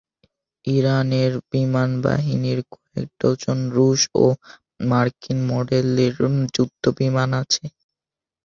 [0.65, 4.25] ইরানের বিমানবাহিনীর কয়েক ডজন রুশ ও
[4.89, 6.13] মার্কিন মডেলের
[6.55, 7.63] যুদ্ধবিমান আছে।